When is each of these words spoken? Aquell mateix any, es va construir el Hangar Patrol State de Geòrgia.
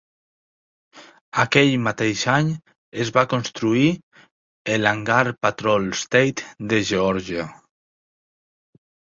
Aquell 1.43 1.73
mateix 1.87 2.23
any, 2.37 2.49
es 3.05 3.11
va 3.17 3.25
construir 3.35 3.85
el 4.77 4.89
Hangar 4.93 5.21
Patrol 5.49 5.87
State 6.03 6.51
de 6.73 6.81
Geòrgia. 6.93 7.47